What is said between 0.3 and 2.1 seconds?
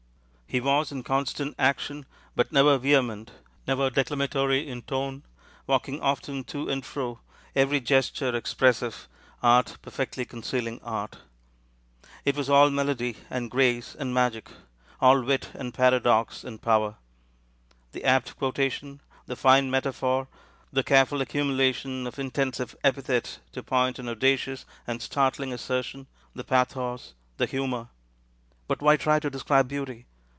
He was in constant action,